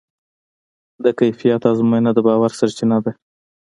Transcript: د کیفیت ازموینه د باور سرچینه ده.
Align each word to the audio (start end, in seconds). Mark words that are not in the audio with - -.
د 1.03 1.05
کیفیت 1.19 1.61
ازموینه 1.71 2.11
د 2.13 2.19
باور 2.27 2.51
سرچینه 2.59 2.97
ده. 3.03 3.11